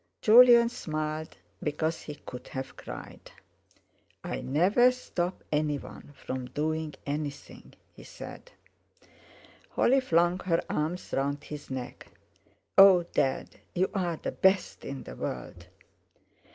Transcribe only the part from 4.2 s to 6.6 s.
"I never stop anyone from